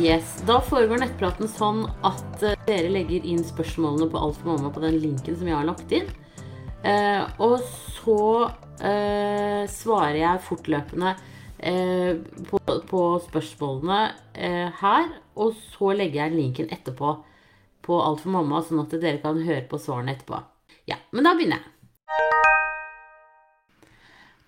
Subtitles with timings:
[0.00, 4.70] Yes, Da foregår nettpraten sånn at eh, dere legger inn spørsmålene på Alt for mamma
[4.72, 6.06] på den linken som jeg har lagt inn.
[6.88, 7.58] Eh, og
[8.00, 8.22] så
[8.80, 11.12] eh, svarer jeg fortløpende
[11.58, 12.16] eh,
[12.48, 14.00] på, på spørsmålene
[14.40, 15.12] eh, her.
[15.36, 17.12] Og så legger jeg linken etterpå
[17.84, 20.40] på Alt for mamma, sånn at dere kan høre på svarene etterpå.
[20.88, 21.76] Ja, men da begynner jeg.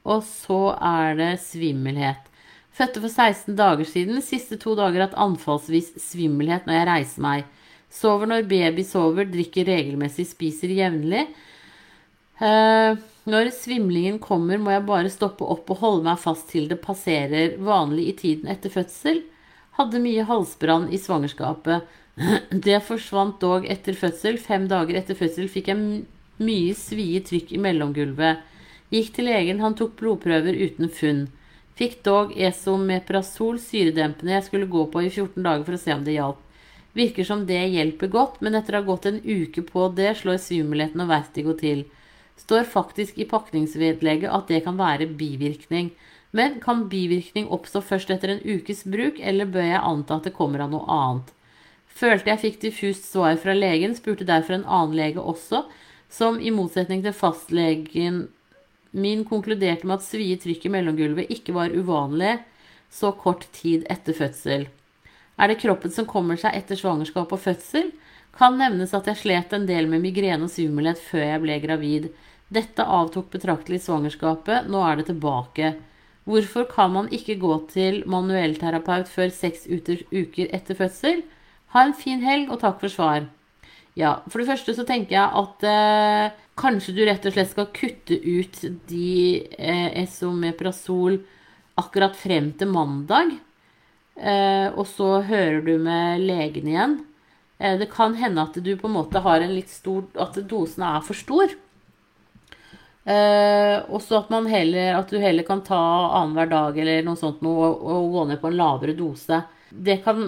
[0.09, 2.32] Og så er det svimmelhet.
[2.73, 4.21] Fødte for 16 dager siden.
[4.25, 7.49] Siste to dager hatt anfallsvis svimmelhet når jeg reiser meg.
[7.93, 11.27] Sover når baby sover, drikker regelmessig, spiser jevnlig.
[12.43, 16.81] Eh, når svimlingen kommer, må jeg bare stoppe opp og holde meg fast til det
[16.83, 17.59] passerer.
[17.61, 19.21] Vanlig i tiden etter fødsel.
[19.77, 21.85] Hadde mye halsbrann i svangerskapet.
[22.67, 24.41] Det forsvant dog etter fødsel.
[24.41, 26.03] Fem dager etter fødsel fikk jeg
[26.43, 28.43] mye svie trykk i mellomgulvet.
[28.93, 31.23] Gikk til legen, han tok blodprøver uten funn.
[31.79, 36.05] Fikk dog esomeprazol syredempende jeg skulle gå på i 14 dager for å se om
[36.05, 36.41] det hjalp.
[36.93, 40.41] Virker som det hjelper godt, men etter å ha gått en uke på det, slår
[40.45, 41.87] svimmelheten og vertigo til.
[42.37, 45.93] Står faktisk i pakningsvedlegget at det kan være bivirkning.
[46.37, 50.37] Men kan bivirkning oppstå først etter en ukes bruk, eller bør jeg anta at det
[50.37, 51.33] kommer av noe annet?
[51.93, 55.67] Følte jeg fikk diffust svar fra legen, spurte derfor en annen lege også,
[56.13, 58.27] som i motsetning til fastlegen
[58.93, 62.37] min konkluderte med at svie trykk i mellomgulvet ikke var uvanlig
[62.93, 64.67] så kort tid etter fødsel.
[65.41, 67.89] Er det kroppen som kommer seg etter svangerskap og fødsel?
[68.37, 72.11] Kan nevnes at jeg slet en del med migrene og svimmelhet før jeg ble gravid.
[72.53, 75.73] Dette avtok betraktelig i svangerskapet, nå er det tilbake.
[76.29, 81.25] Hvorfor kan man ikke gå til manuellterapeut før seks uker etter fødsel?
[81.73, 83.27] Ha en fin helg, og takk for svar.
[83.99, 87.71] Ja, for det første så tenker jeg at eh, kanskje du rett og slett skal
[87.75, 88.61] kutte ut
[88.91, 89.15] de
[89.59, 91.21] eh, esomeprazol
[91.81, 93.35] akkurat frem til mandag.
[94.17, 96.99] Eh, og så hører du med legen igjen.
[97.59, 100.85] Eh, det kan hende at du på en måte har en litt stor At dosen
[100.85, 101.57] er for stor.
[103.03, 105.81] Eh, og så at, at du heller kan ta
[106.21, 109.41] annenhver dag eller noe sånt noe, og, og gå ned på en lavere dose
[109.73, 110.21] det kan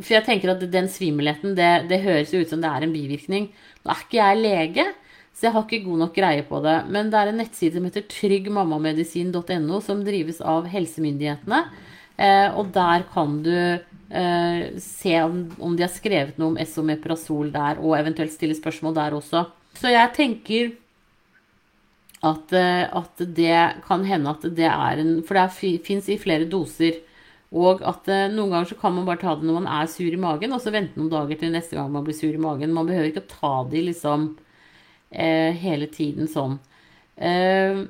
[0.00, 2.94] For jeg tenker at den svimmelheten, det, det høres jo ut som det er en
[2.94, 3.50] bivirkning.
[3.84, 4.86] Nå er ikke jeg lege,
[5.34, 6.76] så jeg har ikke god nok greie på det.
[6.94, 11.64] Men det er en nettside som heter tryggmammamedisin.no, som drives av helsemyndighetene.
[12.14, 17.82] Eh, og der kan du eh, se om, de har skrevet noe om esomeprazol der,
[17.82, 19.42] og eventuelt stille spørsmål der også.
[19.80, 20.70] Så jeg tenker
[22.22, 23.58] at, eh, at det
[23.88, 27.02] kan hende at det er en For det fins i flere doser.
[27.54, 30.18] Og at noen ganger så kan man bare ta det når man er sur i
[30.18, 32.74] magen, og så vente noen dager til neste gang man blir sur i magen.
[32.74, 34.32] Man behøver ikke å ta de liksom
[35.14, 36.58] hele tiden sånn.
[37.16, 37.84] Eh,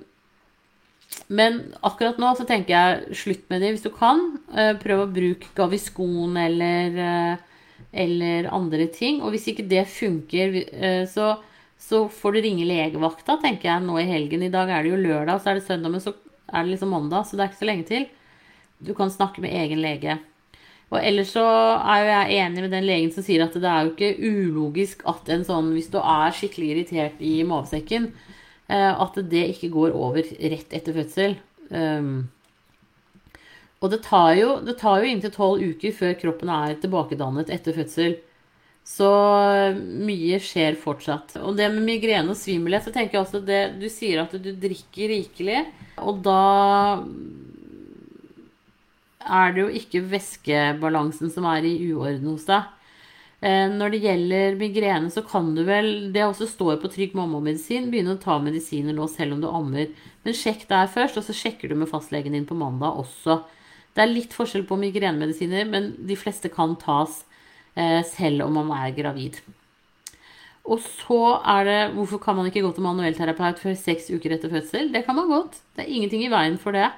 [1.27, 4.23] men akkurat nå så tenker jeg slutt med det hvis du kan.
[4.53, 7.71] Eh, prøv å bruke Gaviscon eller, eh,
[8.05, 9.23] eller andre ting.
[9.23, 11.39] Og hvis ikke det funker, eh, så,
[11.81, 14.45] så får du ringe legevakta, tenker jeg, nå i helgen.
[14.45, 16.15] I dag er det jo lørdag, så er det søndag, men så
[16.53, 18.07] er det liksom mandag, så det er ikke så lenge til.
[18.85, 20.19] Du kan snakke med egen lege.
[20.93, 23.87] Og ellers så er jo jeg enig med den legen som sier at det er
[23.87, 28.11] jo ikke ulogisk at en sånn, hvis du er skikkelig irritert i mavesekken,
[28.69, 31.39] eh, at det ikke går over rett etter fødsel.
[31.71, 32.29] Um,
[33.85, 37.77] og det tar jo, det tar jo inntil tolv uker før kroppen er tilbakedannet etter
[37.77, 38.17] fødsel.
[38.85, 39.09] Så
[39.81, 41.39] mye skjer fortsatt.
[41.41, 44.51] Og det med migrene og svimmelhet, så tenker jeg også det Du sier at du
[44.61, 45.63] drikker rikelig,
[46.05, 46.41] og da
[49.25, 52.71] er det jo ikke væskebalansen som er i uorden hos deg.
[53.45, 57.91] Eh, når det gjelder migrene, så kan du vel, det også står på Trygg mammamedisin,
[57.93, 59.91] begynne å ta medisiner nå selv om du ammer.
[60.25, 63.43] Men sjekk der først, og så sjekker du med fastlegen din på mandag også.
[63.95, 67.21] Det er litt forskjell på migrenemedisiner, men de fleste kan tas
[67.77, 69.43] eh, selv om man er gravid.
[70.65, 74.53] Og så er det Hvorfor kan man ikke gå til manuellterapeut før seks uker etter
[74.53, 74.89] fødsel?
[74.95, 75.61] Det kan man godt.
[75.77, 76.89] Det er ingenting i veien for det.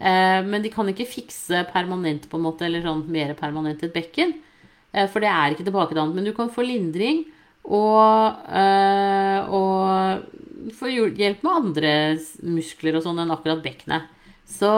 [0.00, 3.94] Eh, men de kan ikke fikse permanent på en måte, eller sånn mer permanent et
[3.94, 4.34] bekken.
[4.92, 6.16] Eh, for det er ikke tilbakedannet.
[6.16, 7.24] Men du kan få lindring
[7.64, 11.94] og, eh, og få hjelp med andre
[12.42, 14.10] muskler og sånn enn akkurat bekkenet.
[14.44, 14.68] Så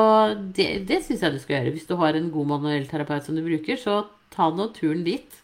[0.55, 1.75] det, det syns jeg du skal gjøre.
[1.75, 5.43] Hvis du har en god manuell terapeut som du bruker, så ta nå turen dit.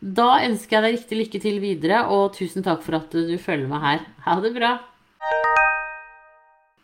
[0.00, 3.70] Da ønsker jeg deg riktig lykke til videre, og tusen takk for at du følger
[3.70, 4.04] med her.
[4.26, 4.76] Ha det bra.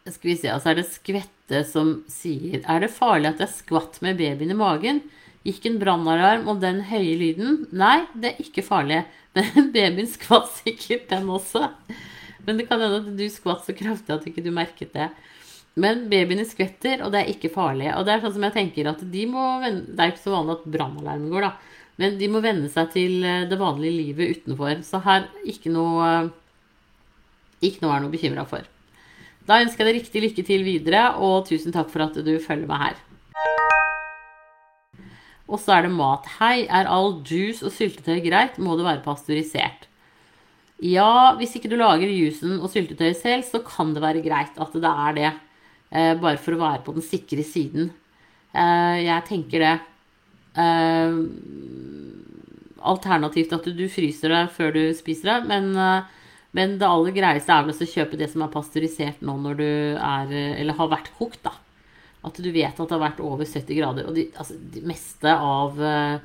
[0.08, 0.88] Skal vi se, altså er det
[1.52, 5.02] Skvette som sier Er det farlig at jeg skvatt med babyen i magen?
[5.44, 7.66] Gikk en brannalarm og den høye lyden?
[7.72, 9.02] Nei, det er ikke farlig.
[9.36, 11.68] Men babyen skvatt sikkert, den også.
[12.46, 15.10] Men det kan hende at du skvatt så kraftig at ikke du merket det.
[15.76, 17.90] Men babyene skvetter, og det er ikke farlig.
[17.98, 20.36] Og det er sånn som jeg tenker at de må vende, Det er ikke så
[20.38, 21.80] vanlig at brannalarmen går, da.
[22.00, 24.80] Men de må venne seg til eh, det vanlige livet utenfor.
[24.88, 26.30] Så her ikke noe
[27.60, 28.71] Ikke noe er noe bekymra for.
[29.46, 32.68] Da ønsker jeg deg riktig lykke til videre, og tusen takk for at du følger
[32.70, 33.00] meg her.
[35.50, 36.28] Og så er det mat.
[36.38, 38.60] Hei, er all juice og syltetøy greit?
[38.62, 39.88] Må det være pasteurisert?
[40.82, 44.78] Ja, hvis ikke du lager juicen og syltetøyet selv, så kan det være greit at
[44.78, 45.32] det er det.
[45.92, 47.90] Eh, bare for å være på den sikre siden.
[48.54, 49.74] Eh, jeg tenker det.
[50.62, 51.18] Eh,
[52.82, 56.21] alternativt at du, du, fryser det før du spiser det, men, eh,
[56.56, 59.68] men det aller greieste er vel å kjøpe det som er pasteurisert nå når du
[59.96, 61.54] er Eller har vært kokt, da.
[62.22, 64.06] At du vet at det har vært over 70 grader.
[64.06, 66.20] Og de, altså, det meste av uh,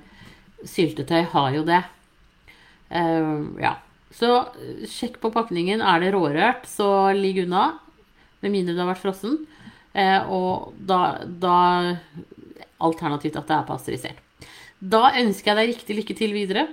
[0.67, 1.79] syltetøy har jo det.
[2.91, 3.77] Uh, ja.
[4.13, 4.29] Så
[4.89, 5.81] sjekk på pakningen.
[5.81, 7.71] Er det rårørt, så ligg unna.
[8.43, 9.39] Med mindre det har vært frossen.
[9.95, 11.57] Uh, og da, da
[12.77, 14.21] Alternativt at det er pasteurisert.
[14.77, 16.67] Da ønsker jeg deg riktig lykke til videre.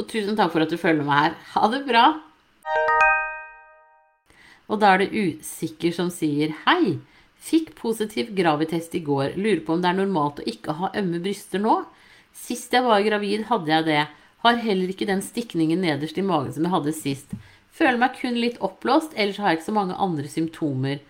[0.00, 1.40] Og tusen takk for at du følger meg her.
[1.54, 2.08] Ha det bra!
[4.70, 6.98] Og da er det usikker som sier hei.
[7.42, 9.34] Fikk positiv gravitest i går.
[9.36, 11.80] Lurer på om det er normalt å ikke ha ømme bryster nå?
[12.32, 14.02] Sist jeg var gravid, hadde jeg det.
[14.42, 17.34] Har heller ikke den stikningen nederst i magen som jeg hadde sist.
[17.72, 21.02] Føler meg kun litt oppblåst, ellers har jeg ikke så mange andre symptomer.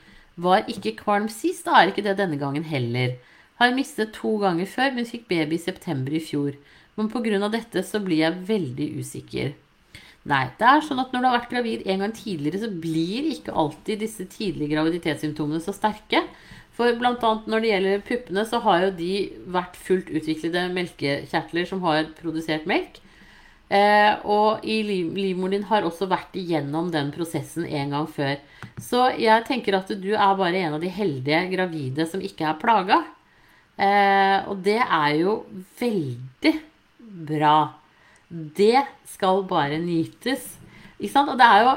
[0.43, 3.19] Var ikke kvalm sist, da er ikke det denne gangen heller.
[3.61, 6.57] Har mistet to ganger før, men fikk baby i september i fjor.
[6.97, 7.49] Men pga.
[7.49, 9.53] dette så blir jeg veldig usikker.
[10.31, 13.31] Nei, det er sånn at når du har vært gravid en gang tidligere, så blir
[13.33, 16.23] ikke alltid disse tidlige graviditetssymptomene så sterke.
[16.77, 17.33] For bl.a.
[17.51, 19.15] når det gjelder puppene, så har jo de
[19.53, 23.03] vært fullt utviklede melkekjertler som har produsert melk.
[23.73, 28.37] Eh, og livmoren din har også vært igjennom den prosessen en gang før.
[28.81, 32.61] Så jeg tenker at du er bare en av de heldige gravide som ikke er
[32.61, 33.03] plaga.
[33.81, 35.39] Eh, og det er jo
[35.81, 36.57] veldig
[37.33, 37.57] bra.
[38.33, 38.81] Det
[39.13, 40.55] skal bare nytes.
[40.97, 41.33] Ikke sant?
[41.33, 41.75] Og det er jo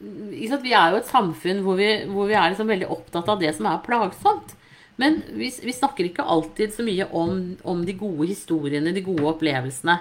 [0.00, 3.52] Vi er jo et samfunn hvor vi, hvor vi er liksom veldig opptatt av det
[3.52, 4.54] som er plagsomt.
[5.00, 7.34] Men vi, vi snakker ikke alltid så mye om,
[7.68, 9.98] om, de gode historiene, de gode opplevelsene.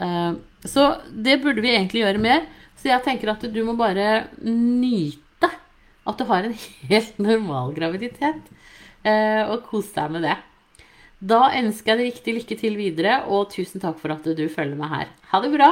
[0.00, 2.44] Uh, så det burde vi egentlig gjøre mer.
[2.78, 5.50] Så jeg tenker at du må bare nyte
[6.08, 6.56] at du har en
[6.92, 8.52] helt normal graviditet.
[9.04, 10.38] Uh, og kose deg med det.
[11.18, 14.78] Da ønsker jeg deg riktig lykke til videre, og tusen takk for at du følger
[14.78, 15.08] meg her.
[15.32, 15.70] Ha det bra!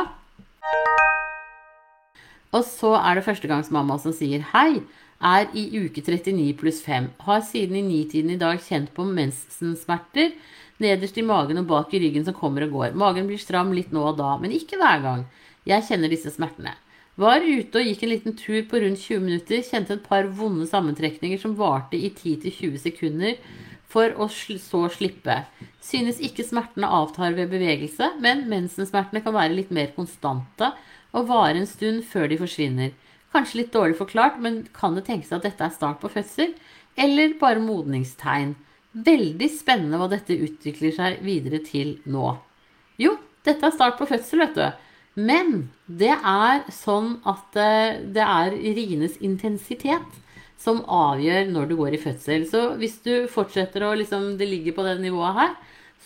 [2.50, 4.82] Og så er det førstegangsmamma som sier hei.
[5.22, 7.06] Er i uke 39 pluss 5.
[7.28, 10.34] Har siden i nitiden i dag kjent på mensensmerter
[10.82, 12.98] nederst i magen og bak i ryggen som kommer og går.
[12.98, 15.22] Magen blir stram litt nå og da, men ikke hver gang.
[15.66, 16.74] Jeg kjenner disse smertene.
[17.16, 19.62] Var ute og gikk en liten tur på rundt 20 minutter.
[19.64, 23.38] Kjente et par vonde sammentrekninger som varte i 10-20 sekunder
[23.96, 25.38] for å så slippe.
[25.80, 30.74] Synes ikke smertene avtar ved bevegelse, men mensensmertene kan være litt mer konstante
[31.16, 32.92] og vare en stund før de forsvinner.
[33.32, 36.52] Kanskje litt dårlig forklart, men kan det tenkes at dette er start på fødsel?
[36.96, 38.52] Eller bare modningstegn?
[39.06, 42.34] Veldig spennende hva dette utvikler seg videre til nå.
[43.00, 43.16] Jo,
[43.48, 44.84] dette er start på fødsel, vet du.
[45.16, 50.20] Men det er sånn at eh, det er rienes intensitet
[50.60, 52.46] som avgjør når du går i fødsel.
[52.48, 55.52] Så hvis du fortsetter å liksom, det ligger på det nivået her,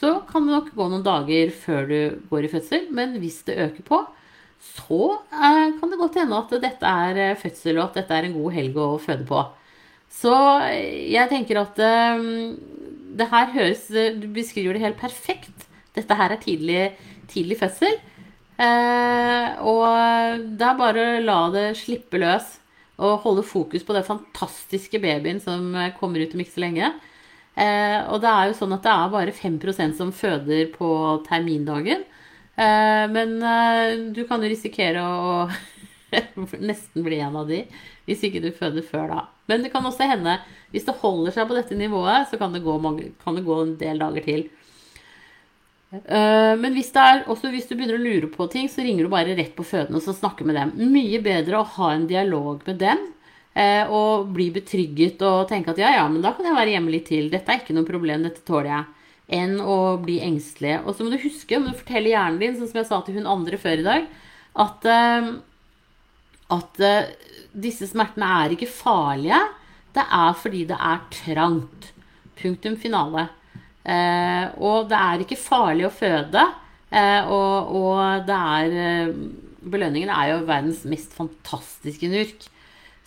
[0.01, 2.89] så kan det nok gå noen dager før du går i fødsel.
[2.97, 4.03] Men hvis det øker på,
[4.61, 5.01] så
[5.33, 8.37] eh, kan det godt hende at dette er eh, fødsel, og at dette er en
[8.37, 9.45] god helg å føde på.
[10.13, 10.35] Så
[10.67, 11.81] eh, jeg tenker at
[13.21, 15.67] det her høres Du beskriver det helt perfekt.
[15.97, 16.85] Dette her er tidlig,
[17.31, 17.97] tidlig fødsel.
[18.61, 22.60] Eh, og det er bare å la det slippe løs
[23.01, 26.93] og holde fokus på den fantastiske babyen som eh, kommer ut om ikke så lenge.
[27.57, 30.91] Eh, og det er jo sånn at det er bare 5% som føder på
[31.27, 32.05] termindagen.
[32.61, 35.49] Eh, men eh, du kan jo risikere å
[36.71, 37.65] nesten bli en av de
[38.09, 39.27] hvis ikke du føder før da.
[39.51, 40.39] Men det kan også hende,
[40.75, 43.61] hvis det holder seg på dette nivået, så kan det gå, mange, kan det gå
[43.63, 44.49] en del dager til.
[45.91, 49.35] Eh, men hvis, er, hvis, du begynner å lure på ting, så ringer du bare
[49.35, 50.75] rett på fødende og snakker med dem.
[50.93, 53.03] Mye bedre å ha en dialog med dem
[53.59, 56.95] eh, og bli betrygget og tenke at ja, ja, men da kan jeg være hjemme
[56.95, 57.31] litt til.
[57.33, 58.89] Dette er ikke noe problem, dette tåler jeg.
[59.41, 60.79] Enn å bli engstelig.
[60.85, 63.19] Og så må du huske, må du fortelle hjernen din, sånn som jeg sa til
[63.19, 64.07] hun andre før i dag,
[64.63, 65.33] at, eh,
[66.55, 66.85] at
[67.51, 69.43] disse smertene er ikke farlige.
[69.95, 71.91] Det er fordi det er trangt.
[72.39, 73.27] Punktum finale.
[73.85, 76.45] Eh, og det er ikke farlig å føde.
[76.91, 79.13] Eh, og, og, det er eh,
[79.61, 82.47] Belønningen er jo verdens mest fantastiske nurk.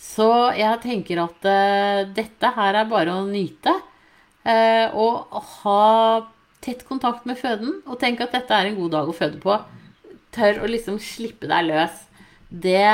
[0.00, 3.74] Så jeg tenker at eh, dette her er bare å nyte.
[4.44, 6.24] Uh, og ha
[6.64, 9.56] tett kontakt med føden, og tenk at dette er en god dag å føde på.
[10.36, 12.02] Tør å liksom slippe deg løs.
[12.48, 12.84] Det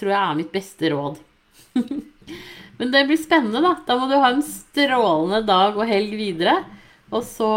[0.00, 1.20] tror jeg er mitt beste råd.
[2.78, 3.76] Men det blir spennende, da.
[3.86, 6.58] Da må du ha en strålende dag og helg videre.
[7.08, 7.48] Og så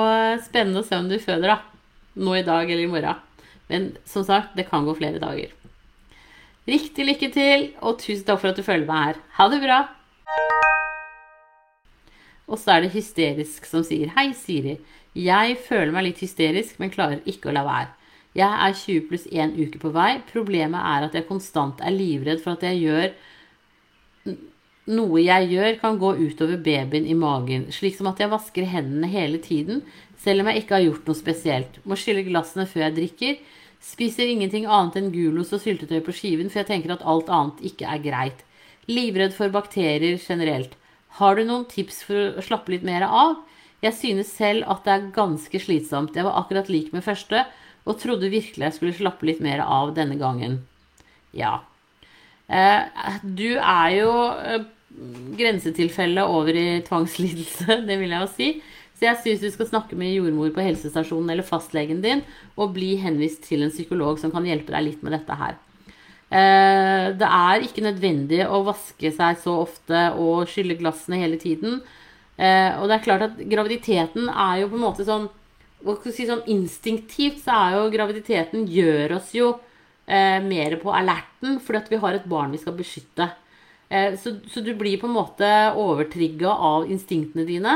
[0.46, 1.58] spennende å se om du føder, da.
[2.22, 3.20] Nå i dag eller i morgen.
[3.72, 5.51] Men som sagt, det kan gå flere dager.
[6.67, 9.20] Riktig lykke til, og tusen takk for at du følger meg her.
[9.39, 9.79] Ha det bra!
[12.51, 14.77] Og så er det hysterisk som sier Hei, Siri.
[15.15, 17.91] Jeg føler meg litt hysterisk, men klarer ikke å la være.
[18.38, 20.12] Jeg er 20 pluss 1 uke på vei.
[20.29, 23.10] Problemet er at jeg konstant er livredd for at jeg gjør
[24.91, 29.10] noe jeg gjør, kan gå utover babyen i magen, slik som at jeg vasker hendene
[29.12, 29.81] hele tiden,
[30.21, 31.79] selv om jeg ikke har gjort noe spesielt.
[31.88, 33.39] Må skylle glassene før jeg drikker.
[33.81, 37.63] Spiser ingenting annet enn gulost og syltetøy på skiven, for jeg tenker at alt annet
[37.71, 38.43] ikke er greit.
[38.91, 40.75] Livredd for bakterier generelt.
[41.17, 43.39] Har du noen tips for å slappe litt mer av?
[43.81, 46.15] Jeg synes selv at det er ganske slitsomt.
[46.15, 47.48] Jeg var akkurat lik med første,
[47.81, 50.60] og trodde virkelig jeg skulle slappe litt mer av denne gangen.
[51.33, 51.63] Ja.
[52.45, 54.67] Eh, du er jo eh,
[55.38, 58.51] grensetilfelle over i tvangslidelse, det vil jeg jo si.
[58.98, 62.21] Så jeg syns du skal snakke med jordmor på helsestasjonen eller fastlegen din,
[62.53, 65.57] og bli henvist til en psykolog som kan hjelpe deg litt med dette her.
[66.31, 71.81] Eh, det er ikke nødvendig å vaske seg så ofte og skylle glassene hele tiden.
[72.41, 75.27] Og det er klart at graviditeten er jo på en måte sånn
[76.12, 79.53] si sånn Instinktivt så er jo graviditeten gjør oss jo
[80.05, 83.29] eh, mer på alerten fordi at vi har et barn vi skal beskytte.
[83.91, 87.75] Eh, så, så, du blir på en måte overtrigga av instinktene dine.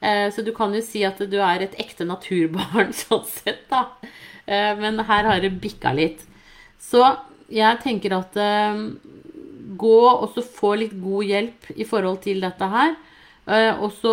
[0.00, 3.88] Eh, så du kan jo si at du er et ekte naturbarn sånn sett, da.
[4.46, 6.22] Eh, men her har det bikka litt.
[6.78, 7.02] Så
[7.50, 8.36] jeg tenker at
[9.78, 12.92] gå og så få litt god hjelp i forhold til dette her.
[13.80, 14.12] Og så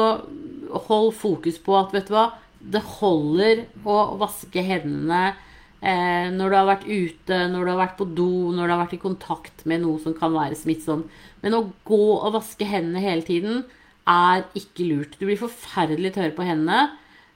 [0.87, 2.29] hold fokus på at, vet du hva,
[2.63, 5.35] det holder å vaske hendene
[5.82, 8.84] Eh, når du har vært ute, når du har vært på do, når du har
[8.86, 11.10] vært i kontakt med noe som kan være smittsomt.
[11.44, 13.65] Men å gå og vaske hendene hele tiden
[14.10, 15.17] er ikke lurt.
[15.20, 16.88] Du blir forferdelig tørr på hendene.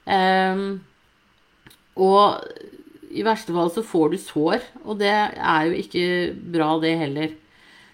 [0.10, 0.65] Eh,
[2.00, 2.39] og
[3.10, 6.05] i verste fall så får du sår, og det er jo ikke
[6.53, 7.36] bra, det heller.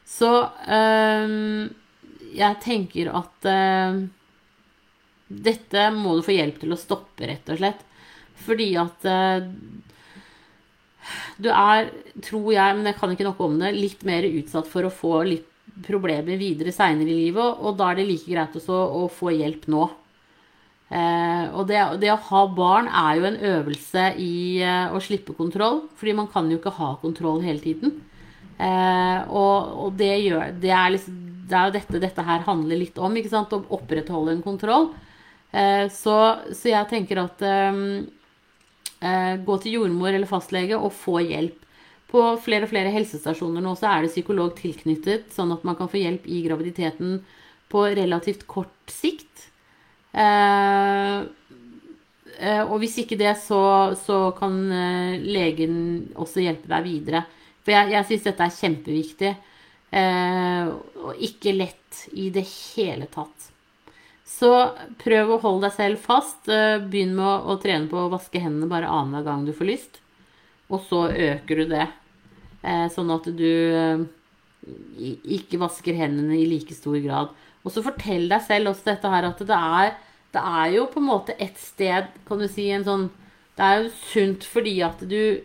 [0.05, 0.29] Så
[0.69, 1.35] eh,
[2.35, 4.03] jeg tenker at eh,
[5.27, 7.81] dette må du få hjelp til å stoppe, rett og slett.
[8.45, 9.47] Fordi at eh,
[11.41, 11.91] du er,
[12.23, 15.19] tror jeg, men jeg kan ikke noe om det, litt mer utsatt for å få
[15.27, 15.51] litt
[15.85, 19.67] problemer videre seinere i livet, og da er det like greit også å få hjelp
[19.71, 19.87] nå.
[20.85, 25.35] Eh, og det, det, å ha barn er jo en øvelse i eh, å slippe
[25.37, 27.97] kontroll, fordi man kan jo ikke ha kontroll hele tiden.
[28.55, 31.17] Eh, og, og det, gjør, det, er liksom,
[31.49, 33.55] det er jo dette dette her handler litt om, ikke sant?
[33.57, 34.91] å opprettholde en kontroll.
[35.55, 36.15] Eh, så,
[36.51, 37.81] så, jeg tenker at eh,
[39.45, 41.61] gå til jordmor eller fastlege og få hjelp.
[42.11, 45.89] På flere og flere helsestasjoner nå så er det psykolog tilknyttet, sånn at man kan
[45.91, 47.17] få hjelp i graviditeten
[47.71, 49.47] på relativt kort sikt.
[50.15, 51.17] Eh,
[52.39, 53.63] eh, og hvis ikke det, så,
[53.99, 54.61] så kan
[55.25, 55.75] legen
[56.15, 57.25] også hjelpe deg videre.
[57.65, 59.35] For jeg, jeg syns dette er kjempeviktig.
[59.95, 63.54] og ikke lett i det hele tatt.
[64.25, 64.49] Så
[65.03, 66.49] prøv å holde deg selv fast.
[66.49, 70.01] Eh, begynn med å, trene på å vaske hendene bare annenhver gang du får lyst.
[70.73, 71.85] Og så øker du det.
[72.65, 74.01] Eh, sånn at du eh,
[75.37, 77.35] ikke vasker hendene i like stor grad.
[77.61, 79.93] Og så fortell deg selv også dette her at det er,
[80.33, 83.05] det er jo på en måte et sted, kan du si, en sånn
[83.55, 85.39] Det er jo sunt fordi at du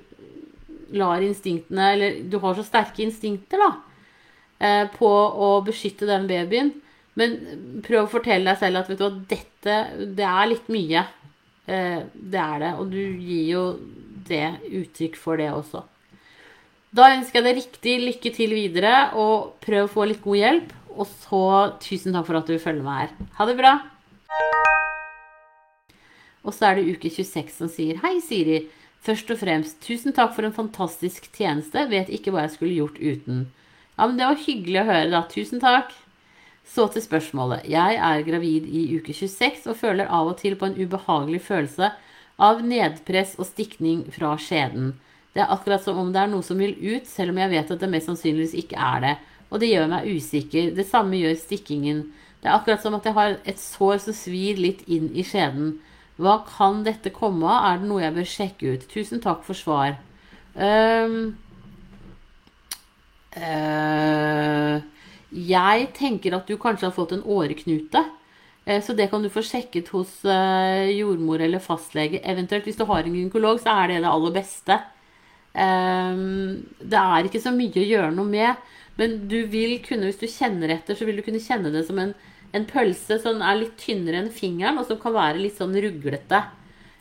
[0.98, 5.08] lar instinktene Eller du har så sterke instinkter, da, på
[5.46, 6.72] å beskytte den babyen.
[7.18, 7.36] Men
[7.84, 9.78] prøv å fortelle deg selv at vet du hva, dette
[10.18, 11.04] det er litt mye.
[11.66, 12.74] Eh, det er det.
[12.78, 13.64] Og du gir jo
[14.30, 15.82] det uttrykk for det også.
[16.94, 20.74] Da ønsker jeg deg riktig lykke til videre, og prøv å få litt god hjelp.
[20.90, 21.44] Og så
[21.82, 23.28] tusen takk for at du følger meg her.
[23.38, 23.76] Ha det bra.
[26.40, 28.64] Og så er det uke 26 som sier Hei, Siri.
[29.04, 31.86] Først og fremst, tusen takk for en fantastisk tjeneste.
[31.88, 33.46] Vet ikke hva jeg skulle gjort uten.
[33.96, 35.22] Ja, men det var hyggelig å høre, da.
[35.30, 35.94] Tusen takk.
[36.66, 37.66] Så til spørsmålet.
[37.70, 41.90] Jeg er gravid i uke 26 og føler av og til på en ubehagelig følelse
[42.40, 44.94] av nedpress og stikning fra skjeden.
[45.34, 47.74] Det er akkurat som om det er noe som vil ut, selv om jeg vet
[47.74, 49.12] at det mest sannsynligvis ikke er det.
[49.50, 50.72] Og det gjør meg usikker.
[50.74, 52.02] Det samme gjør stikkingen.
[52.40, 55.76] Det er akkurat som at jeg har et sår som svir litt inn i skjeden.
[56.20, 57.66] Hva kan dette komme av?
[57.66, 58.86] Er det noe jeg bør sjekke ut?
[58.92, 59.98] Tusen takk for svar.
[60.54, 61.30] Uh,
[63.38, 64.80] uh,
[65.30, 68.02] Jeg tenker at du kanskje har fått en åreknute.
[68.64, 72.22] Eh, så det kan du få sjekket hos eh, jordmor eller fastlege.
[72.22, 74.80] Eventuelt hvis du har en gynekolog, så er det det aller beste.
[75.54, 78.68] Ehm, det er ikke så mye å gjøre noe med,
[79.00, 81.98] men du vil kunne, hvis du kjenner etter, så vil du kunne kjenne det som
[81.98, 82.12] en,
[82.54, 86.44] en pølse som er litt tynnere enn fingeren, og som kan være litt sånn ruglete.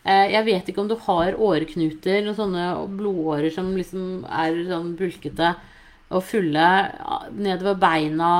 [0.05, 4.95] Eh, jeg vet ikke om du har åreknuter, noen sånne blodårer som liksom er sånn
[4.97, 5.53] bulkete
[6.09, 6.67] og fulle
[7.37, 8.33] nedover beina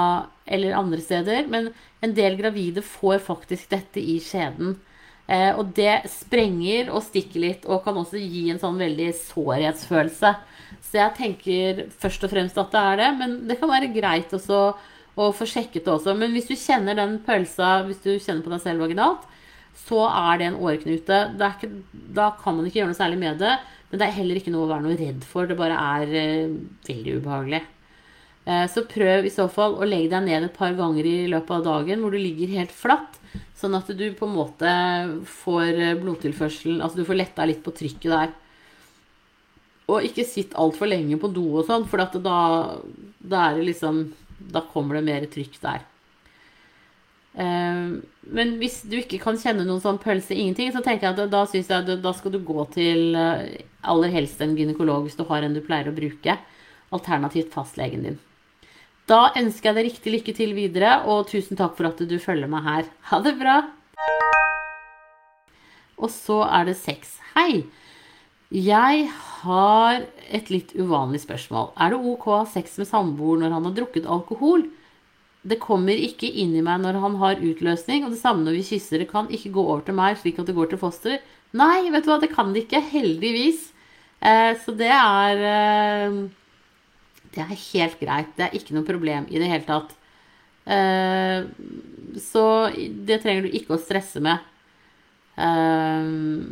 [0.50, 1.70] eller andre steder, men
[2.02, 4.78] en del gravide får faktisk dette i skjeden.
[5.30, 10.32] Eh, og det sprenger og stikker litt, og kan også gi en sånn veldig sårhetsfølelse.
[10.86, 14.34] Så jeg tenker først og fremst at det er det, men det kan være greit
[14.34, 14.64] også
[15.20, 16.16] å få sjekket det også.
[16.18, 19.28] Men hvis du kjenner den pølsa, hvis du kjenner på deg selv vaginalt,
[19.80, 21.20] så er det en åreknute.
[21.38, 21.70] Det ikke,
[22.18, 23.54] da kan man ikke gjøre noe særlig med det,
[23.90, 25.50] men det er heller ikke noe å være noe redd for.
[25.50, 27.62] Det bare er eh, veldig ubehagelig.
[28.46, 31.56] Eh, så prøv i så fall å legge deg ned et par ganger i løpet
[31.58, 33.18] av dagen hvor du ligger helt flatt.
[33.58, 34.70] Sånn at du på en måte
[35.44, 38.32] får blodtilførselen Altså du får letta litt på trykket der.
[39.90, 42.40] Og ikke sitt altfor lenge på do og sånn, for da,
[43.20, 44.04] da, liksom
[44.54, 45.84] Da kommer det mer trykk der.
[47.40, 47.92] Eh,
[48.36, 51.44] men hvis du ikke kan kjenne noen sånn pølse, ingenting, så tenker jeg at da
[51.48, 55.24] syns jeg at da skal du gå til eh, aller helst en gynekolog hvis du
[55.30, 56.36] har en du pleier å bruke.
[56.96, 58.20] Alternativt fastlegen din.
[59.10, 62.50] Da ønsker jeg deg riktig lykke til videre, og tusen takk for at du følger
[62.52, 62.90] meg her.
[63.10, 63.62] Ha det bra!
[66.00, 67.18] Og så er det sex.
[67.34, 67.64] Hei!
[68.50, 70.04] Jeg har
[70.34, 71.72] et litt uvanlig spørsmål.
[71.78, 74.66] Er det ok å ha sex med samboer når han har drukket alkohol?
[75.48, 78.66] Det kommer ikke inn i meg når han har utløsning, og det samme når vi
[78.74, 79.04] kysser.
[79.04, 81.24] Det kan ikke gå over til meg slik at det går til fosteret.
[81.56, 82.84] Nei, vet du hva, det kan det ikke.
[82.92, 83.70] Heldigvis.
[84.20, 86.20] Eh, så det er eh,
[87.34, 88.36] det er helt greit.
[88.36, 89.96] Det er ikke noe problem i det hele tatt.
[90.70, 91.48] Eh,
[92.22, 92.46] så
[93.08, 94.46] det trenger du ikke å stresse med.
[95.40, 96.52] Uh,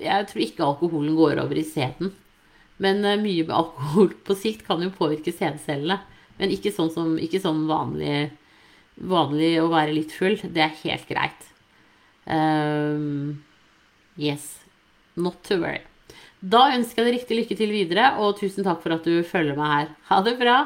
[0.00, 2.14] jeg tror ikke alkoholen går over i sæden.
[2.80, 5.98] Men uh, mye med alkohol på sikt kan jo påvirke sædcellene.
[6.40, 8.30] Men ikke sånn, som, ikke sånn vanlig,
[8.98, 10.36] vanlig, å være litt full.
[10.42, 11.50] Det er helt greit.
[14.18, 14.46] yes.
[15.14, 15.82] Not to worry.
[16.44, 19.56] Da ønsker jeg deg riktig lykke til videre, og tusen takk for at du følger
[19.56, 19.92] meg her.
[20.10, 20.56] Ha det bra!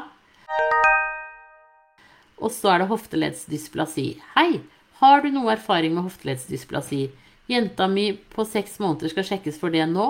[2.39, 4.09] Og så er det hofteleddsdysplasi.
[4.35, 4.59] Hei!
[4.99, 7.05] Har du noe erfaring med hofteleddsdysplasi?
[7.49, 10.09] Jenta mi på seks måneder skal sjekkes for det nå,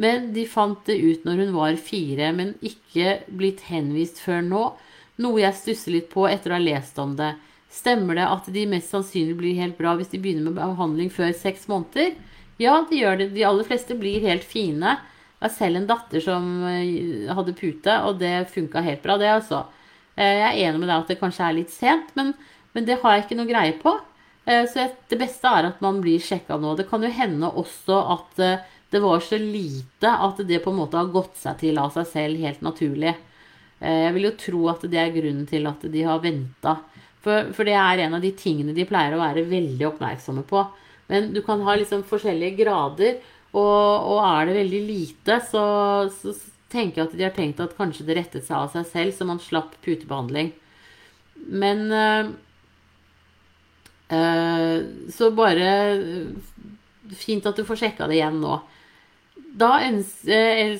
[0.00, 4.62] men de fant det ut når hun var fire, men ikke blitt henvist før nå,
[5.20, 7.34] noe jeg stusser litt på etter å ha lest om det.
[7.70, 11.30] Stemmer det at de mest sannsynlig blir helt bra hvis de begynner med behandling før
[11.36, 12.16] seks måneder?
[12.60, 13.30] Ja, de gjør det.
[13.36, 14.96] De aller fleste blir helt fine.
[15.40, 19.30] Jeg har selv en datter som eh, hadde pute, og det funka helt bra, det
[19.32, 19.62] altså.
[20.16, 22.34] Eh, jeg er enig med deg at det kanskje er litt sent, men,
[22.76, 23.94] men det har jeg ikke noe greie på.
[24.44, 26.74] Eh, så det beste er at man blir sjekka nå.
[26.76, 28.44] Det kan jo hende også at
[28.90, 32.08] det var så lite at det på en måte har gått seg til av seg
[32.10, 33.14] selv helt naturlig.
[33.80, 36.76] Jeg vil jo tro at det er grunnen til at de har venta.
[37.24, 40.62] For, for, det er en av de tingene de pleier å være veldig oppmerksomme på.
[41.10, 43.18] Men du kan ha liksom forskjellige grader.
[43.50, 45.64] Og, og, er det veldig lite, så,
[46.14, 46.36] så,
[46.70, 49.26] tenker jeg at de har tenkt at kanskje det rettet seg av seg selv, så
[49.26, 50.52] man slapp putebehandling.
[51.50, 52.28] Men øh,
[55.10, 55.70] Så bare
[57.16, 58.60] Fint at du får sjekka det igjen nå.
[59.58, 60.78] Da ønsker jeg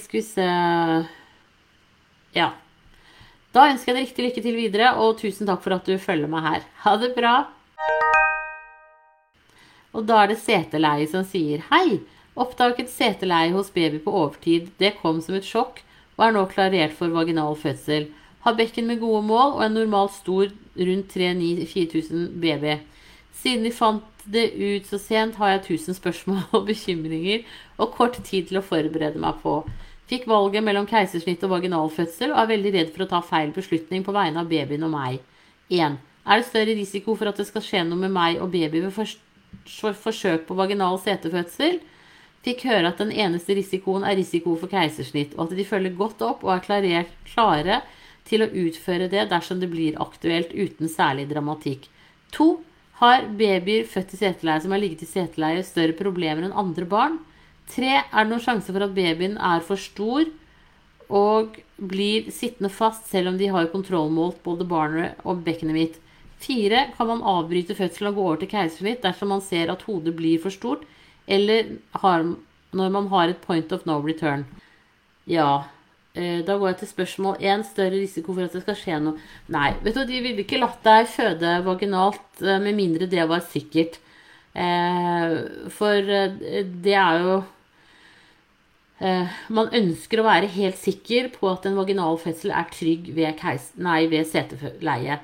[2.38, 2.52] Ja.
[3.50, 6.30] Da ønsker jeg deg riktig lykke til videre, og tusen takk for at du følger
[6.30, 6.66] meg her.
[6.84, 7.34] Ha det bra.
[9.90, 11.98] Og da er det seteleie som sier hei.
[12.38, 14.70] Oppdaget seteleie hos baby på overtid.
[14.78, 15.82] Det kom som et sjokk
[16.14, 18.06] og er nå klarert for vaginal fødsel.
[18.44, 20.46] Har bekken med gode mål og en normalt stor
[20.78, 22.78] rundt 3-9-4000 baby.
[23.40, 27.42] Siden vi fant det ut så sent, har jeg tusen spørsmål og bekymringer
[27.80, 29.64] og kort tid til å forberede meg på.
[30.10, 34.02] Fikk valget mellom keisersnitt og vaginalfødsel og er veldig redd for å ta feil beslutning
[34.02, 35.20] på vegne av babyen og meg.
[35.70, 36.00] 1.
[36.26, 38.96] Er det større risiko for at det skal skje noe med meg og baby ved
[40.02, 41.78] forsøk på vaginal setefødsel?
[42.42, 46.22] fikk høre at den eneste risikoen er risiko for keisersnitt, og at de følger godt
[46.26, 47.82] opp og er klarert, klare
[48.26, 51.86] til å utføre det dersom det blir aktuelt uten særlig dramatikk.
[52.34, 52.50] 2.
[53.00, 57.20] har babyer født i seteleie som har ligget i seteleie, større problemer enn andre barn?
[57.70, 60.26] Tre, er det noen sjanse for at babyen er for stor
[61.10, 61.58] og
[61.90, 65.98] blir sittende fast selv om de har kontrollmålt både barnet og bekkenet mitt?
[66.40, 70.14] Fire, kan man avbryte fødselen og gå over til keisersnitt dersom man ser at hodet
[70.16, 70.86] blir for stort?
[71.28, 72.24] Eller har,
[72.72, 74.46] når man har et point of no return.
[75.28, 75.66] Ja.
[76.14, 77.62] eh, da går jeg til spørsmål én.
[77.62, 79.20] Større risiko for at det skal skje noe.
[79.52, 83.44] Nei, vet du, de ville ikke latt deg føde vaginalt eh, med mindre det var
[83.44, 84.00] sikkert.
[84.56, 85.36] Eh,
[85.76, 87.40] for det er jo
[89.00, 93.70] Man ønsker å være helt sikker på at en vaginal fødsel er trygg ved, keis,
[93.80, 95.16] nei, ved seteleie.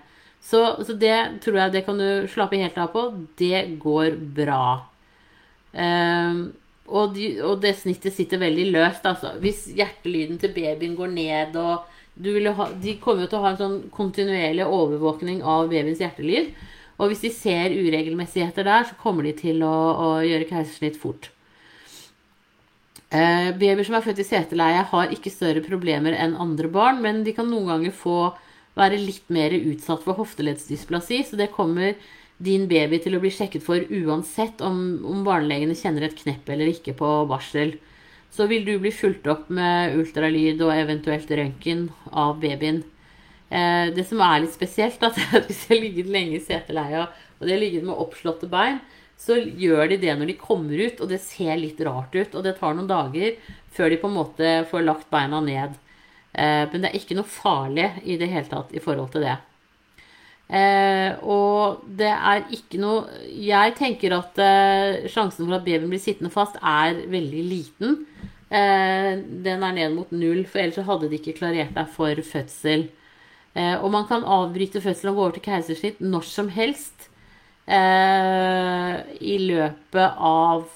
[0.47, 3.09] Så, så, det tror jeg det kan du slappe helt av på.
[3.39, 4.69] Det går bra.
[5.75, 6.39] Eh,
[6.87, 9.07] og, de, og, det snittet sitter veldig løst.
[9.09, 9.35] Altså.
[9.43, 13.61] Hvis hjertelyden til babyen går ned og ha, De kommer jo til å ha en
[13.61, 16.55] sånn kontinuerlig overvåkning av babyens hjertelyd.
[16.97, 21.29] Og hvis de ser uregelmessigheter der, så kommer de til å, å gjøre keisersnitt fort.
[23.07, 27.23] Eh, babyer som er født i seteleie, har ikke større problemer enn andre barn, men
[27.27, 28.19] de kan noen ganger få
[28.77, 31.95] være litt mer utsatt for hofteleddsdysplasi, så det kommer
[32.43, 36.73] din baby til å bli sjekket for uansett om, om barnelegene kjenner et knepp eller
[36.75, 37.77] ikke på barsel.
[38.35, 42.83] Så vil du bli fulgt opp med ultralyd og eventuelt røntgen av babyen.
[43.49, 47.07] Eh, det som er litt spesielt, er at hvis jeg har ligget lenge i seteleia
[47.07, 48.81] og det har ligget med oppslåtte bein,
[49.17, 52.35] så gjør de det når de kommer ut, og det ser litt rart ut.
[52.37, 53.37] Og det tar noen dager
[53.77, 55.77] før de på en måte får lagt beina ned.
[56.37, 59.37] Eh, men det er ikke noe farlig i det hele tatt i forhold til det.
[60.47, 66.03] Eh, og det er ikke noe Jeg tenker at eh, sjansen for at babyen blir
[66.03, 67.99] sittende fast, er veldig liten.
[68.47, 72.85] Den er ned mot null, for ellers hadde de ikke klarert deg for fødsel.
[73.57, 77.09] Og man kan avbryte fødselen og gå over til keisersnitt når som helst
[77.67, 80.69] i løpet av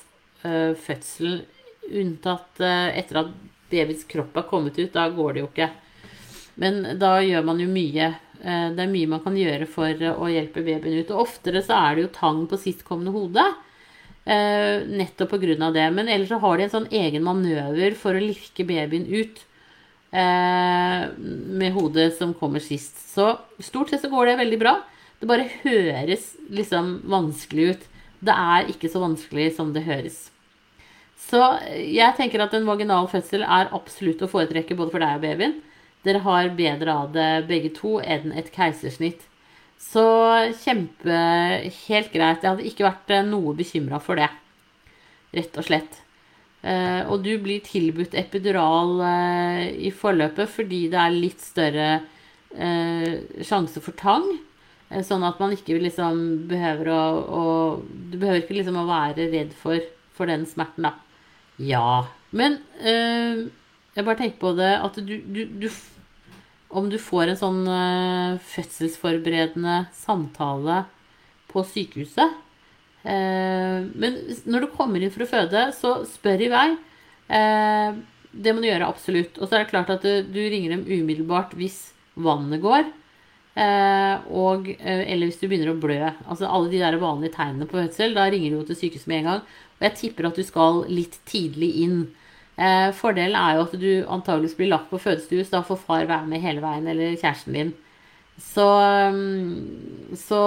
[0.42, 1.44] eh, fødselen,
[1.90, 3.30] unntatt etter at
[3.70, 4.92] babyens kropp er kommet ut.
[4.94, 5.70] Da går det jo ikke.
[6.62, 10.16] Men da gjør man jo mye Eh, det er mye man kan gjøre for eh,
[10.16, 11.12] å hjelpe babyen ut.
[11.12, 13.44] Og oftere så er det jo tang på sistkommende hode.
[14.24, 15.70] Eh, nettopp pga.
[15.74, 15.86] det.
[15.96, 19.46] Men ellers så har de en sånn egen manøver for å lirke babyen ut.
[20.10, 22.96] Med hodet som kommer sist.
[23.12, 23.28] Så
[23.62, 24.72] stort sett så går det veldig bra.
[25.20, 27.88] Det bare høres liksom vanskelig ut.
[28.24, 30.28] Det er ikke så vanskelig som det høres.
[31.20, 31.40] Så
[31.76, 35.58] jeg tenker at en vaginal fødsel er absolutt å foretrekke både for deg og babyen.
[36.04, 39.26] Dere har bedre av det begge to enn et keisersnitt.
[39.80, 40.04] Så
[40.60, 41.16] kjempe
[41.86, 42.42] Helt greit.
[42.42, 44.28] Jeg hadde ikke vært eh, noe bekymra for det.
[45.36, 46.00] Rett og slett.
[46.60, 51.92] Eh, og du blir tilbudt epidural eh, i forløpet fordi det er litt større
[52.50, 54.24] sjanse for tang.
[55.06, 57.42] Sånn at man ikke liksom behøver å, å
[58.10, 59.78] Du behøver ikke liksom å være redd for,
[60.16, 60.96] for den smerten, da.
[61.62, 62.08] Ja.
[62.34, 65.68] Men jeg bare tenker på det at du, du, du
[66.70, 70.84] Om du får en sånn øh, fødselsforberedende samtale
[71.50, 72.36] på sykehuset
[73.04, 76.68] øh, Men når du kommer inn for å føde, så spør i vei.
[78.30, 79.38] Det må du gjøre absolutt.
[79.38, 82.86] Og så er det klart at du, du ringer dem umiddelbart hvis vannet går.
[83.60, 85.98] Og, eller hvis du begynner å blø.
[86.24, 88.14] Altså alle de der vanlige tegnene på fødsel.
[88.16, 89.42] Da ringer du jo til sykehuset med en gang.
[89.80, 92.00] Og jeg tipper at du skal litt tidlig inn.
[92.60, 96.08] Eh, fordelen er jo at du antageligvis blir lagt på fødestue, så da får far
[96.10, 97.70] være med hele veien, eller kjæresten din.
[98.40, 98.66] Så,
[99.14, 100.40] mm, så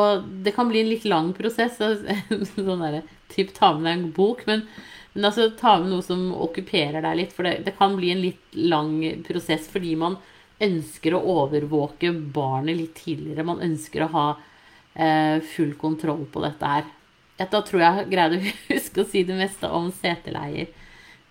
[0.46, 1.80] det kan bli en litt lang prosess.
[2.56, 4.44] sånn derre typ ta med deg en bok.
[4.50, 4.66] Men,
[5.14, 7.34] men, altså ta med noe som okkuperer deg litt.
[7.34, 8.96] For det, det, kan bli en litt lang
[9.28, 10.20] prosess fordi man
[10.62, 13.48] ønsker å overvåke barnet litt tidligere.
[13.48, 14.28] Man ønsker å ha
[14.94, 16.86] eh, full kontroll på dette her.
[17.42, 20.70] Da tror jeg greide å huske å si det meste om seteleier.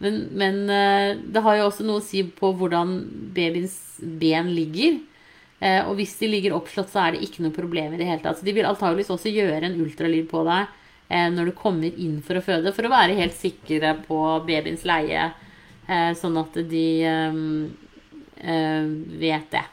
[0.03, 2.97] Men, men, eh, det har jo også noe å si på hvordan
[3.35, 4.99] babyens ben ligger.
[5.63, 8.25] Eh, og hvis de ligger oppslått, så er det ikke noe problem i det hele
[8.25, 8.41] tatt.
[8.41, 10.67] Så de vil antageligvis også gjøre en ultralyd på deg
[11.07, 14.85] eh, når du kommer inn for å føde, for å være helt sikre på babyens
[14.89, 15.31] leie,
[16.17, 16.83] sånn at de
[18.43, 19.65] vet det.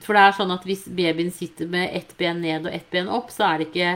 [0.00, 3.10] For det er sånn at hvis babyen sitter med ett ben ned og ett ben
[3.12, 3.92] opp, så er det ikke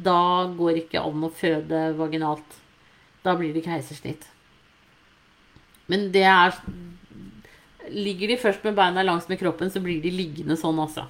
[0.00, 2.58] Da går det ikke an å føde vaginalt.
[3.24, 4.24] Da blir det keisersnitt.
[5.90, 6.54] Men det er
[7.90, 11.08] Ligger de først med beina langs med kroppen, så blir de liggende sånn, altså.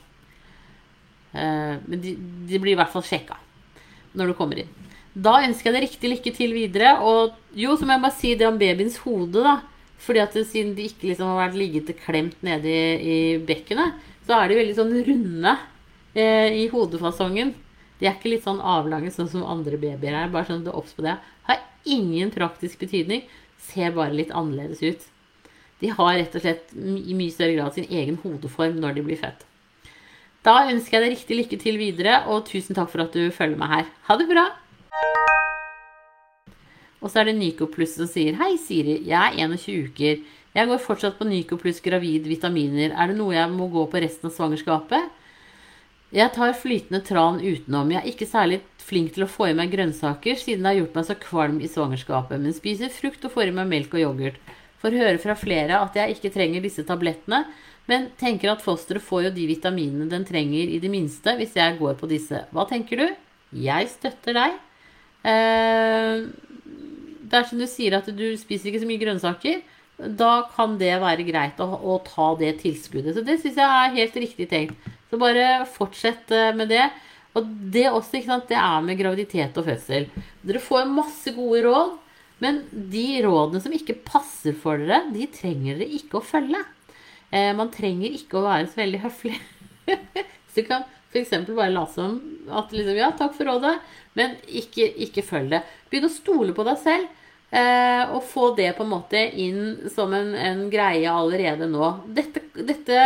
[1.34, 2.14] Eh, men de,
[2.48, 3.36] de blir i hvert fall sjekka
[4.16, 4.70] når du kommer inn.
[5.12, 6.94] Da ønsker jeg deg riktig lykke til videre.
[7.04, 9.58] Og jo, så må jeg bare si det om babyens hode, da.
[10.00, 14.38] Fordi at siden de ikke liksom har vært liggete klemt nede i, i bekkenet, så
[14.38, 15.56] er de veldig sånn runde
[16.14, 17.52] eh, i hodefasongen.
[18.00, 20.32] De er ikke litt sånn avlange sånn som andre babyer er.
[20.32, 21.18] Bare sånn at du obs på det.
[21.48, 23.26] Har ingen praktisk betydning
[23.60, 25.04] ser bare litt annerledes ut.
[25.80, 29.20] De har rett og slett i mye større grad sin egen hodeform når de blir
[29.20, 29.46] født.
[30.44, 33.60] Da ønsker jeg deg riktig lykke til videre, og tusen takk for at du følger
[33.60, 33.92] meg her.
[34.08, 34.48] Ha det bra!
[37.00, 38.98] Og så er det Nico Pluss som sier Hei, Siri.
[39.08, 40.20] Jeg er 21 uker.
[40.50, 42.90] Jeg går fortsatt på Nyco pluss gravid vitaminer.
[42.90, 45.16] Er det noe jeg må gå på resten av svangerskapet?
[46.10, 47.92] Jeg tar flytende tran utenom.
[47.94, 50.96] Jeg er ikke særlig flink til å få i meg grønnsaker, siden det har gjort
[50.98, 54.40] meg så kvalm i svangerskapet, men spiser frukt og får i meg melk og yoghurt.
[54.82, 57.44] Får høre fra flere at jeg ikke trenger disse tablettene,
[57.86, 61.78] men tenker at fosteret får jo de vitaminene den trenger i det minste hvis jeg
[61.78, 62.42] går på disse.
[62.50, 63.06] Hva tenker du?
[63.54, 64.58] Jeg støtter deg.
[65.30, 66.26] Eh,
[67.30, 69.60] det er som du sier at du spiser ikke så mye grønnsaker.
[70.20, 73.14] Da kan det være greit å, å ta det tilskuddet.
[73.14, 74.90] Så det syns jeg er helt riktig tenkt.
[75.10, 76.86] Så bare fortsett eh, med det.
[77.38, 80.08] Og det også, ikke sant, det er med graviditet og fødsel.
[80.46, 81.92] Dere får masse gode råd,
[82.42, 86.62] men de rådene som ikke passer for dere, de trenger dere ikke å følge.
[87.30, 89.36] Eh, man trenger ikke å være så veldig høflig.
[90.50, 91.32] så du kan f.eks.
[91.52, 92.18] bare late som
[92.54, 93.76] at liksom, ja, takk for rådet,
[94.18, 95.62] men ikke, ikke følg det.
[95.90, 97.19] Begynn å stole på deg selv.
[97.50, 101.88] Eh, og få det på en måte inn som en, en greie allerede nå.
[102.06, 103.00] Dette, dette,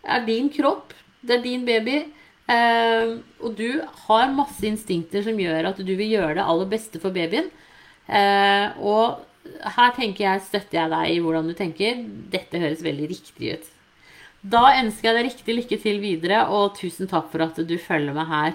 [0.00, 0.94] er din kropp.
[1.20, 2.04] Det er din baby.
[2.50, 7.02] Eh, og du har masse instinkter som gjør at du vil gjøre det aller beste
[7.02, 7.50] for babyen.
[8.06, 9.26] Eh, og
[9.74, 12.00] her tenker jeg, støtter jeg deg i hvordan du tenker.
[12.32, 13.70] Dette høres veldig riktig ut.
[14.40, 18.16] Da ønsker jeg deg riktig lykke til videre, og tusen takk for at du følger
[18.16, 18.54] meg her.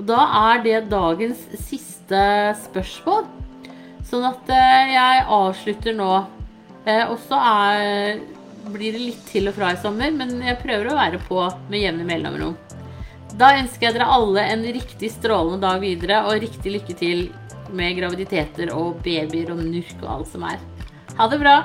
[0.00, 3.26] Og da er det dagens siste spørsmål.
[4.08, 6.10] Sånn at eh, jeg avslutter nå.
[6.84, 7.38] Eh, og så
[8.72, 11.82] blir det litt til og fra i sommer, men jeg prøver å være på med
[11.82, 12.56] jevne mellomrom.
[13.38, 17.30] Da ønsker jeg dere alle en riktig strålende dag videre, og riktig lykke til
[17.72, 20.60] med graviditeter og babyer og nurk og alt som er.
[21.16, 21.62] Ha det bra!